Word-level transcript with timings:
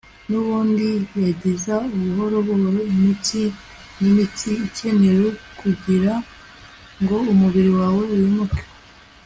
nubundi 0.29 0.87
yangiza 1.21 1.73
buhoro 2.01 2.37
buhoro 2.47 2.79
imitsi 2.93 3.41
n'imitsi 3.99 4.49
ikenewe 4.67 5.27
kugirango 5.59 7.15
umubiri 7.31 7.71
wawe 7.79 8.03
wimuke 8.13 8.63